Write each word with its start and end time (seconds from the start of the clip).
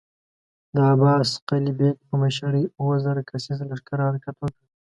د 0.75 0.77
عباس 0.93 1.29
قلي 1.47 1.73
بېګ 1.79 1.97
په 2.07 2.15
مشری 2.21 2.63
اووه 2.79 2.97
زره 3.05 3.21
کسيز 3.29 3.59
لښکر 3.69 3.99
حرکت 4.07 4.35
وکړ. 4.39 4.61